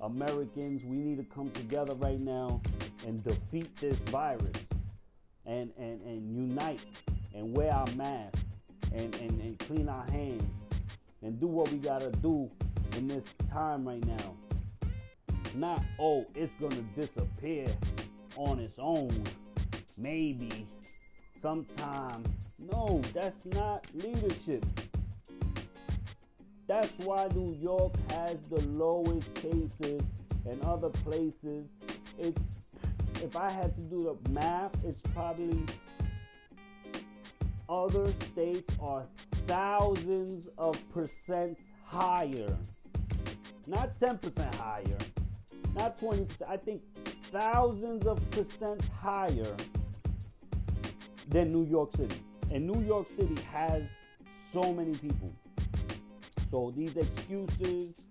Americans, 0.00 0.82
we 0.84 0.96
need 0.96 1.18
to 1.18 1.34
come 1.34 1.50
together 1.52 1.94
right 1.94 2.20
now 2.20 2.60
and 3.06 3.22
defeat 3.24 3.74
this 3.76 3.98
virus 3.98 4.52
and 5.46 5.70
and, 5.78 6.00
and 6.02 6.36
unite 6.36 6.80
and 7.34 7.56
wear 7.56 7.72
our 7.72 7.86
masks 7.96 8.40
and, 8.94 9.14
and, 9.16 9.40
and 9.40 9.58
clean 9.60 9.88
our 9.88 10.04
hands 10.10 10.42
and 11.22 11.40
do 11.40 11.46
what 11.46 11.70
we 11.70 11.78
gotta 11.78 12.10
do 12.10 12.50
in 12.96 13.08
this 13.08 13.24
time 13.52 13.86
right 13.86 14.04
now. 14.04 14.34
Not, 15.54 15.82
oh, 15.98 16.26
it's 16.34 16.52
gonna 16.60 16.82
disappear 16.96 17.66
on 18.36 18.58
its 18.58 18.78
own. 18.78 19.22
Maybe 19.98 20.66
sometime. 21.40 22.24
No, 22.58 23.00
that's 23.14 23.44
not 23.46 23.86
leadership. 23.94 24.64
That's 26.66 26.96
why 26.98 27.28
New 27.34 27.56
York 27.60 27.94
has 28.10 28.36
the 28.50 28.60
lowest 28.68 29.32
cases 29.34 30.02
and 30.48 30.62
other 30.62 30.90
places. 30.90 31.66
It's 32.18 32.42
if 33.22 33.36
I 33.36 33.50
had 33.50 33.74
to 33.74 33.80
do 33.82 34.16
the 34.24 34.30
math, 34.30 34.72
it's 34.84 35.00
probably 35.12 35.64
other 37.68 38.12
states 38.32 38.74
are 38.80 39.04
thousands 39.46 40.48
of 40.58 40.78
percent 40.92 41.58
higher. 41.84 42.56
Not 43.66 43.98
10% 44.00 44.54
higher, 44.54 44.98
not 45.74 45.98
20%. 46.00 46.28
I 46.48 46.56
think 46.56 46.82
thousands 47.30 48.06
of 48.06 48.18
percent 48.30 48.82
higher 49.00 49.54
than 51.30 51.52
New 51.52 51.64
York 51.64 51.96
City. 51.96 52.20
And 52.52 52.66
New 52.66 52.82
York 52.82 53.06
City 53.16 53.40
has 53.52 53.82
so 54.52 54.72
many 54.72 54.94
people. 54.94 55.32
So 56.50 56.72
these 56.76 56.96
excuses 56.96 58.04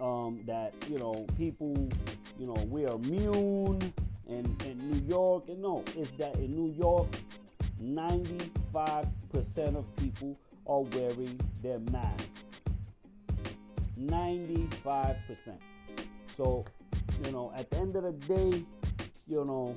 um, 0.00 0.40
that 0.46 0.74
you 0.88 0.98
know 0.98 1.26
people, 1.38 1.88
you 2.38 2.46
know, 2.46 2.56
we're 2.66 2.88
immune 2.88 3.92
in, 4.28 4.56
in 4.64 4.90
New 4.90 5.00
York, 5.08 5.44
and 5.48 5.62
no, 5.62 5.84
it's 5.96 6.10
that 6.12 6.34
in 6.36 6.56
New 6.56 6.72
York, 6.72 7.08
95% 7.80 9.06
of 9.76 9.96
people 9.96 10.36
are 10.66 10.80
wearing 10.80 11.38
their 11.62 11.78
mask. 11.78 12.28
95%. 14.00 15.18
So, 16.36 16.64
you 17.24 17.32
know, 17.32 17.52
at 17.54 17.70
the 17.70 17.76
end 17.76 17.94
of 17.96 18.04
the 18.04 18.12
day, 18.12 18.64
you 19.28 19.44
know, 19.44 19.74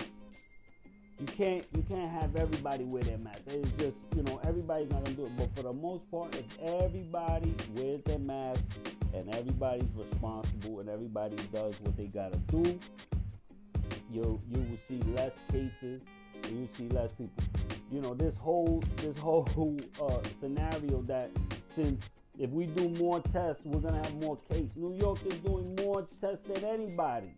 you 1.19 1.25
can't 1.27 1.65
you 1.75 1.83
can't 1.87 2.11
have 2.11 2.35
everybody 2.35 2.83
wear 2.83 3.03
their 3.03 3.17
mask. 3.17 3.39
It's 3.47 3.71
just 3.73 3.95
you 4.15 4.23
know 4.23 4.39
everybody's 4.43 4.89
not 4.89 5.03
gonna 5.03 5.15
do 5.15 5.25
it. 5.25 5.37
But 5.37 5.55
for 5.55 5.63
the 5.63 5.73
most 5.73 6.09
part, 6.11 6.35
if 6.35 6.61
everybody 6.61 7.53
wears 7.73 8.01
their 8.03 8.19
mask 8.19 8.61
and 9.13 9.33
everybody's 9.33 9.89
responsible 9.95 10.81
and 10.81 10.89
everybody 10.89 11.37
does 11.53 11.79
what 11.81 11.95
they 11.97 12.07
gotta 12.07 12.37
do, 12.51 12.79
you 14.11 14.41
you 14.51 14.59
will 14.59 14.77
see 14.87 14.99
less 15.15 15.31
cases 15.51 16.01
and 16.43 16.59
you 16.59 16.67
see 16.77 16.89
less 16.89 17.11
people. 17.13 17.43
You 17.91 18.01
know 18.01 18.13
this 18.13 18.37
whole 18.37 18.83
this 18.97 19.17
whole 19.17 19.47
uh, 20.01 20.17
scenario 20.41 21.01
that 21.03 21.29
since 21.75 22.09
if 22.37 22.49
we 22.49 22.65
do 22.65 22.89
more 22.89 23.21
tests, 23.31 23.65
we're 23.65 23.79
gonna 23.79 24.03
have 24.03 24.15
more 24.15 24.37
cases. 24.49 24.69
New 24.75 24.93
York 24.95 25.19
is 25.25 25.37
doing 25.37 25.75
more 25.75 26.01
tests 26.01 26.45
than 26.45 26.65
anybody 26.65 27.29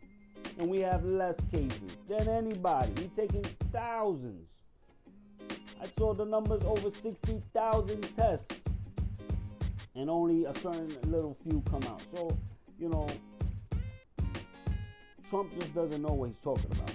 and 0.60 0.70
we 0.70 0.80
have 0.80 1.06
less 1.06 1.36
cases 1.52 1.98
than 2.10 2.28
anybody. 2.28 2.92
We're 2.98 3.28
taking 3.28 3.44
thousands. 3.72 4.48
I 5.82 5.86
saw 5.98 6.14
the 6.14 6.26
numbers 6.26 6.64
over 6.64 6.90
60,000 6.92 8.02
tests, 8.16 8.62
and 9.96 10.10
only 10.10 10.46
a 10.46 10.56
certain 10.56 10.98
little 11.04 11.38
few 11.44 11.62
come 11.70 11.84
out. 11.84 12.02
So, 12.16 12.36
you 12.80 12.90
know, 12.90 13.08
Trump 15.30 15.54
just 15.60 15.76
doesn't 15.76 16.02
know 16.02 16.14
what 16.14 16.30
he's 16.30 16.40
talking 16.40 16.72
about. 16.72 16.94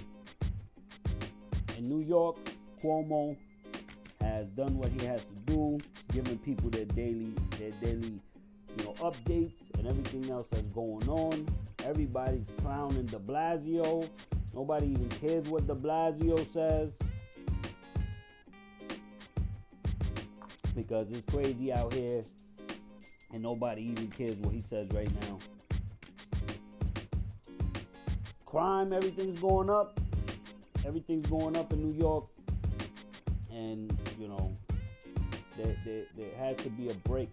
In 1.77 1.87
New 1.87 2.03
York, 2.03 2.37
Cuomo 2.81 3.37
has 4.19 4.47
done 4.47 4.77
what 4.77 4.89
he 4.89 5.05
has 5.05 5.21
to 5.21 5.35
do, 5.45 5.79
giving 6.11 6.37
people 6.39 6.69
their 6.69 6.85
daily, 6.85 7.33
their 7.57 7.71
daily, 7.81 8.19
you 8.77 8.83
know, 8.83 8.93
updates 8.93 9.53
and 9.77 9.87
everything 9.87 10.29
else 10.29 10.47
that's 10.51 10.63
going 10.69 11.07
on. 11.07 11.47
Everybody's 11.83 12.45
clowning 12.61 13.05
de 13.05 13.17
Blasio. 13.17 14.07
Nobody 14.53 14.87
even 14.87 15.09
cares 15.09 15.47
what 15.49 15.67
de 15.67 15.75
Blasio 15.75 16.47
says. 16.51 16.93
Because 20.75 21.11
it's 21.11 21.31
crazy 21.31 21.71
out 21.71 21.93
here 21.93 22.23
and 23.33 23.41
nobody 23.41 23.81
even 23.81 24.07
cares 24.07 24.35
what 24.37 24.53
he 24.53 24.61
says 24.61 24.87
right 24.93 25.09
now. 25.21 25.39
Crime, 28.45 28.93
everything's 28.93 29.39
going 29.39 29.69
up. 29.69 29.99
Everything's 30.85 31.27
going 31.27 31.57
up 31.57 31.73
in 31.73 31.81
New 31.81 31.97
York. 31.97 32.25
And, 33.51 33.97
you 34.19 34.27
know, 34.27 34.55
there, 35.57 35.75
there, 35.85 36.03
there 36.15 36.35
has 36.37 36.57
to 36.57 36.69
be 36.69 36.89
a 36.89 36.93
break. 37.09 37.29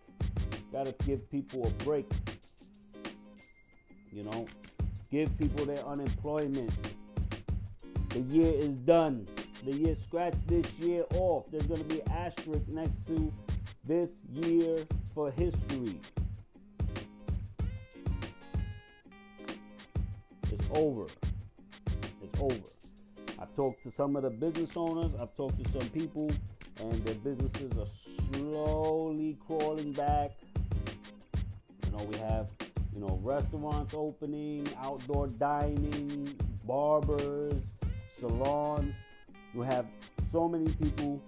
Gotta 0.73 0.95
give 1.05 1.31
people 1.31 1.67
a 1.67 1.85
break. 1.85 2.11
You 4.13 4.25
know, 4.25 4.47
give 5.11 5.37
people 5.39 5.65
their 5.65 5.85
unemployment. 5.85 6.71
The 8.11 8.21
year 8.21 8.53
is 8.53 8.71
done. 8.71 9.27
The 9.65 9.73
year, 9.73 9.95
scratch 9.95 10.35
this 10.47 10.67
year 10.81 11.05
off. 11.15 11.45
There's 11.51 11.67
going 11.67 11.81
to 11.81 11.87
be 11.87 12.03
asterisk 12.11 12.67
next 12.69 13.07
to 13.07 13.33
this 13.85 14.11
year 14.33 14.85
for 15.15 15.31
history. 15.31 16.01
It's 20.51 20.67
over. 20.75 21.07
It's 22.23 22.41
over. 22.41 22.57
I've 23.41 23.55
talked 23.55 23.83
to 23.85 23.93
some 23.93 24.17
of 24.17 24.23
the 24.23 24.31
business 24.31 24.77
owners. 24.77 25.13
I've 25.21 25.35
talked 25.37 25.63
to 25.63 25.71
some 25.71 25.89
people, 25.91 26.31
and 26.81 26.93
their 27.05 27.15
businesses 27.15 27.79
are 27.79 27.87
slowly 28.35 29.37
crawling 29.47 29.93
back. 29.93 30.33
You 31.85 31.93
know, 31.93 32.05
we 32.05 32.17
have 32.19 32.49
you 33.01 33.07
know, 33.07 33.19
restaurants 33.23 33.95
opening, 33.95 34.69
outdoor 34.83 35.29
dining, 35.29 36.37
barbers, 36.65 37.55
salons. 38.19 38.95
You 39.55 39.63
have 39.63 39.87
so 40.31 40.47
many 40.47 40.71
people 40.73 41.23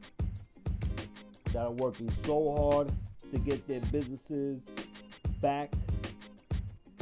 that 1.47 1.63
are 1.65 1.71
working 1.71 2.11
so 2.25 2.55
hard 2.57 2.91
to 3.33 3.39
get 3.39 3.67
their 3.67 3.81
businesses 3.91 4.61
back 5.41 5.73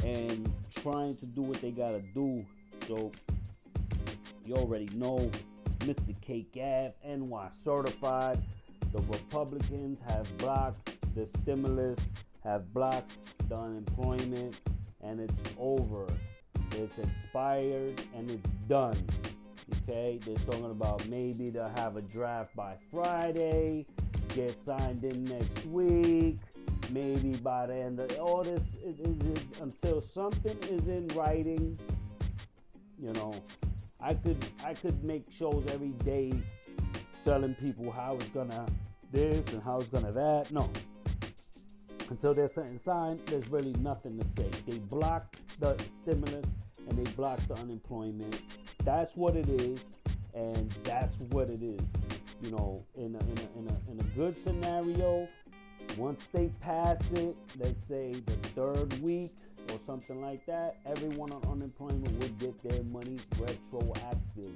and 0.05 0.49
trying 0.75 1.17
to 1.17 1.25
do 1.25 1.41
what 1.41 1.59
they 1.61 1.71
gotta 1.71 2.01
do. 2.13 2.45
So 2.87 3.11
you 4.45 4.55
already 4.55 4.87
know 4.93 5.29
Mr. 5.79 6.15
Cake 6.21 6.51
Ave, 6.55 6.93
NY 7.05 7.49
certified. 7.61 8.39
The 8.93 9.01
Republicans 9.01 9.99
have 10.07 10.37
blocked 10.37 10.97
the 11.13 11.27
stimulus 11.41 11.99
have 12.43 12.73
blocked 12.73 13.13
the 13.49 13.55
unemployment 13.55 14.59
and 15.03 15.19
it's 15.19 15.33
over. 15.57 16.07
It's 16.71 16.97
expired 16.97 18.01
and 18.15 18.29
it's 18.31 18.49
done. 18.67 18.97
Okay, 19.83 20.19
they're 20.25 20.35
talking 20.35 20.71
about 20.71 21.07
maybe 21.07 21.49
they'll 21.49 21.71
have 21.75 21.97
a 21.97 22.01
draft 22.01 22.55
by 22.55 22.75
Friday, 22.91 23.85
get 24.35 24.55
signed 24.65 25.03
in 25.03 25.23
next 25.25 25.65
week, 25.67 26.37
maybe 26.91 27.33
by 27.37 27.67
the 27.67 27.75
end 27.75 27.99
of 27.99 28.11
all 28.19 28.43
this 28.43 28.63
is, 28.83 28.99
is 28.99 29.43
until 29.61 30.01
something 30.01 30.57
is 30.63 30.87
in 30.87 31.07
writing. 31.09 31.77
You 32.99 33.13
know, 33.13 33.33
I 33.99 34.13
could 34.13 34.43
I 34.63 34.73
could 34.73 35.03
make 35.03 35.31
shows 35.31 35.63
every 35.69 35.93
day 36.03 36.33
telling 37.23 37.55
people 37.55 37.91
how 37.91 38.15
it's 38.15 38.29
gonna 38.29 38.65
this 39.11 39.53
and 39.53 39.61
how 39.63 39.79
it's 39.79 39.89
gonna 39.89 40.11
that. 40.11 40.51
No, 40.51 40.69
until 42.11 42.33
there's 42.33 42.53
something 42.53 42.77
signed, 42.77 43.21
there's 43.27 43.47
really 43.47 43.71
nothing 43.79 44.19
to 44.19 44.25
say. 44.35 44.49
They 44.67 44.77
blocked 44.77 45.37
the 45.61 45.81
stimulus 46.03 46.45
and 46.89 46.97
they 46.97 47.09
blocked 47.13 47.47
the 47.47 47.55
unemployment. 47.55 48.37
That's 48.83 49.15
what 49.15 49.37
it 49.37 49.47
is, 49.47 49.79
and 50.35 50.69
that's 50.83 51.15
what 51.29 51.49
it 51.49 51.63
is. 51.63 51.79
You 52.43 52.51
know, 52.51 52.83
in 52.95 53.15
a, 53.15 53.19
in 53.19 53.37
a, 53.37 53.59
in 53.59 53.67
a, 53.69 53.91
in 53.91 53.99
a 53.99 54.03
good 54.15 54.43
scenario, 54.43 55.29
once 55.97 56.27
they 56.33 56.47
pass 56.59 56.97
it, 57.13 57.35
let's 57.57 57.87
say 57.87 58.11
the 58.25 58.35
third 58.55 59.01
week 59.01 59.31
or 59.71 59.79
something 59.85 60.21
like 60.21 60.45
that, 60.47 60.75
everyone 60.85 61.31
on 61.31 61.41
unemployment 61.49 62.11
would 62.19 62.37
get 62.39 62.61
their 62.61 62.83
money 62.83 63.19
retroactive. 63.39 64.51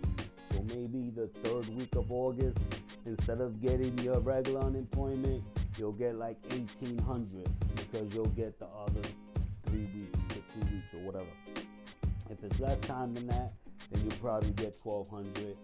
So 0.52 0.62
maybe 0.76 1.10
the 1.15 1.28
third 1.44 1.68
week 1.78 1.96
of 1.96 2.12
August, 2.12 2.58
instead 3.06 3.39
of 3.39 3.62
getting 3.62 3.98
your 4.00 4.20
regular 4.20 4.62
unemployment, 4.62 5.41
you'll 5.78 5.92
get 5.92 6.16
like 6.16 6.38
1800 6.50 7.48
because 7.76 8.14
you'll 8.14 8.26
get 8.28 8.58
the 8.60 8.68
other 8.68 9.08
three 9.66 9.88
weeks 9.96 10.20
two 10.30 10.60
weeks 10.74 10.94
or 10.94 11.00
whatever. 11.00 11.26
If 12.30 12.44
it's 12.44 12.60
less 12.60 12.80
time 12.82 13.14
than 13.14 13.28
that, 13.28 13.54
then 13.92 14.02
you'll 14.04 14.20
probably 14.20 14.52
get 14.52 14.76
1200 14.82 15.56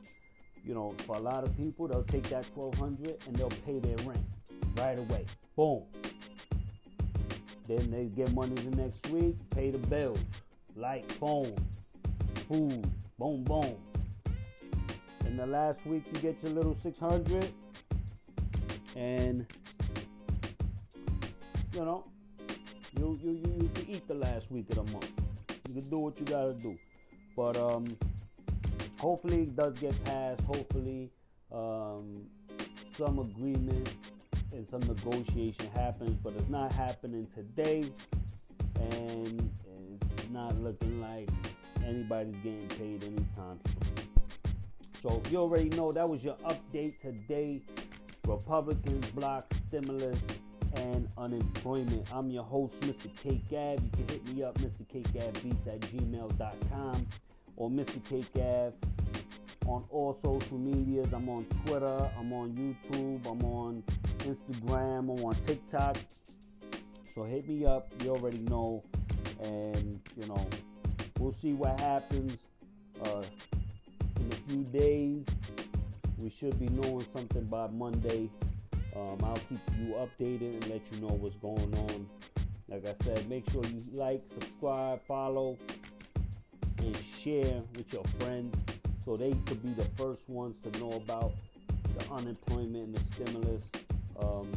you 0.65 0.73
know, 0.73 0.93
for 1.05 1.15
a 1.15 1.19
lot 1.19 1.43
of 1.43 1.55
people, 1.57 1.87
they'll 1.87 2.03
take 2.03 2.23
that 2.29 2.45
1200 2.53 3.27
and 3.27 3.35
they'll 3.35 3.49
pay 3.65 3.79
their 3.79 3.97
rent 4.05 4.23
right 4.77 4.97
away. 4.97 5.25
Boom. 5.55 5.83
Then 7.67 7.89
they 7.89 8.05
get 8.05 8.31
money 8.33 8.55
the 8.55 8.75
next 8.75 9.07
week, 9.09 9.35
pay 9.55 9.71
the 9.71 9.77
bills, 9.77 10.19
light, 10.75 11.09
phone, 11.13 11.55
food, 12.47 12.85
boom, 13.17 13.43
boom. 13.43 13.75
In 15.25 15.37
the 15.37 15.45
last 15.45 15.85
week, 15.85 16.03
you 16.13 16.19
get 16.19 16.37
your 16.43 16.51
little 16.51 16.77
600 16.81 17.47
and 18.95 19.45
you 21.73 21.85
know, 21.85 22.03
you 22.97 23.19
you 23.23 23.31
you, 23.31 23.53
you 23.61 23.69
can 23.73 23.89
eat 23.89 24.07
the 24.07 24.13
last 24.13 24.51
week 24.51 24.69
of 24.71 24.75
the 24.75 24.91
month. 24.91 25.11
You 25.67 25.75
can 25.75 25.89
do 25.89 25.99
what 25.99 26.19
you 26.19 26.25
gotta 26.25 26.53
do, 26.53 26.75
but 27.35 27.55
um, 27.57 27.97
hopefully 28.99 29.43
it 29.43 29.55
does 29.55 29.79
get 29.79 30.03
passed. 30.03 30.41
Hopefully, 30.41 31.09
um, 31.51 32.23
some 32.97 33.19
agreement 33.19 33.93
and 34.51 34.67
some 34.69 34.81
negotiation 34.81 35.69
happens, 35.73 36.17
but 36.21 36.33
it's 36.33 36.49
not 36.49 36.73
happening 36.73 37.25
today, 37.33 37.85
and 38.75 39.49
it's 40.17 40.29
not 40.29 40.53
looking 40.57 40.99
like 40.99 41.29
anybody's 41.85 42.35
getting 42.43 42.67
paid 42.67 43.03
anytime 43.03 43.59
soon. 43.65 44.07
So 45.01 45.21
you 45.31 45.37
already 45.37 45.69
know 45.69 45.91
that 45.93 46.07
was 46.07 46.23
your 46.23 46.35
update 46.45 46.99
today. 47.01 47.61
Republicans 48.27 49.09
block 49.11 49.51
stimulus 49.67 50.21
and 50.75 51.07
unemployment. 51.17 52.07
I'm 52.13 52.29
your 52.29 52.43
host, 52.43 52.79
Mr. 52.81 53.09
K 53.21 53.41
Gab. 53.49 53.81
You 53.81 53.89
can 53.91 54.07
hit 54.07 54.35
me 54.35 54.43
up, 54.43 54.57
Mr. 54.59 54.87
K 54.91 55.03
Beats 55.11 55.67
at 55.67 55.79
gmail.com 55.81 57.07
or 57.57 57.69
Mr. 57.69 58.03
K 58.05 58.23
Gab 58.33 58.73
on 59.67 59.83
all 59.89 60.17
social 60.21 60.57
medias. 60.57 61.13
I'm 61.13 61.29
on 61.29 61.45
Twitter, 61.65 62.09
I'm 62.17 62.33
on 62.33 62.51
YouTube, 62.53 63.25
I'm 63.29 63.43
on 63.43 63.83
Instagram, 64.19 64.99
I'm 64.99 65.25
on 65.25 65.35
TikTok. 65.45 65.97
So 67.13 67.23
hit 67.23 67.47
me 67.47 67.65
up. 67.65 67.87
You 68.03 68.11
already 68.11 68.39
know. 68.39 68.83
And, 69.41 69.99
you 70.15 70.27
know, 70.27 70.47
we'll 71.19 71.31
see 71.31 71.53
what 71.53 71.79
happens 71.79 72.37
uh, 73.03 73.23
in 74.19 74.31
a 74.31 74.35
few 74.49 74.63
days. 74.63 75.25
We 76.19 76.29
should 76.29 76.57
be 76.59 76.69
knowing 76.69 77.05
something 77.13 77.43
by 77.45 77.67
Monday. 77.67 78.29
Um, 78.95 79.17
I'll 79.23 79.39
keep 79.49 79.59
you 79.79 79.95
updated 79.95 80.53
and 80.53 80.67
let 80.67 80.81
you 80.91 80.99
know 81.01 81.13
what's 81.13 81.35
going 81.37 81.73
on. 81.89 82.07
Like 82.67 82.87
I 82.87 82.95
said, 83.03 83.27
make 83.29 83.49
sure 83.51 83.63
you 83.65 83.79
like, 83.93 84.21
subscribe, 84.33 85.01
follow, 85.03 85.57
and 86.79 86.97
share 87.21 87.61
with 87.75 87.91
your 87.93 88.03
friends 88.19 88.55
so 89.05 89.15
they 89.15 89.31
could 89.45 89.63
be 89.63 89.73
the 89.73 89.87
first 89.97 90.29
ones 90.29 90.55
to 90.63 90.79
know 90.79 90.93
about 90.93 91.31
the 91.97 92.13
unemployment 92.13 92.75
and 92.75 92.95
the 92.95 93.13
stimulus. 93.13 93.63
Um, 94.19 94.49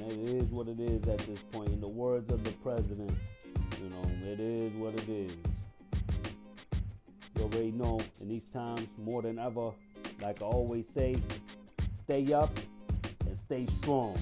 and 0.00 0.12
it 0.12 0.34
is 0.34 0.48
what 0.48 0.68
it 0.68 0.80
is 0.80 1.02
at 1.08 1.18
this 1.18 1.40
point. 1.52 1.70
In 1.70 1.80
the 1.80 1.88
words 1.88 2.30
of 2.32 2.42
the 2.44 2.52
president, 2.52 3.12
you 3.82 3.88
know, 3.90 4.02
it 4.30 4.40
is 4.40 4.72
what 4.74 4.94
it 4.94 5.08
is. 5.08 5.32
You 7.36 7.44
already 7.44 7.72
know 7.72 8.00
in 8.20 8.28
these 8.28 8.48
times, 8.50 8.88
more 8.98 9.22
than 9.22 9.38
ever, 9.38 9.70
like 10.20 10.42
I 10.42 10.44
always 10.44 10.86
say, 10.94 11.16
stay 12.04 12.32
up 12.32 12.50
stay 13.54 13.66
strong. 13.80 14.16